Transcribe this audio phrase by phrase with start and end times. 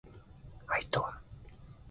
[0.65, 1.21] 愛とは